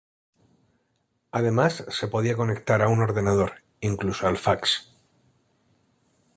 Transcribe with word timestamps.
Además 1.29 1.85
se 1.89 2.07
podía 2.07 2.35
conectar 2.35 2.81
a 2.81 2.87
un 2.87 3.01
ordenador, 3.03 3.61
incluso 3.81 4.27
al 4.27 4.37
fax. 4.39 4.89